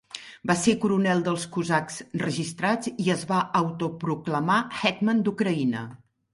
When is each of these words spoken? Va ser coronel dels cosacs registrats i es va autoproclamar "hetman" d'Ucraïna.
Va 0.51 0.53
ser 0.61 0.73
coronel 0.85 1.21
dels 1.27 1.43
cosacs 1.57 1.99
registrats 2.23 2.91
i 3.05 3.13
es 3.19 3.29
va 3.35 3.45
autoproclamar 3.63 4.59
"hetman" 4.83 5.25
d'Ucraïna. 5.29 5.89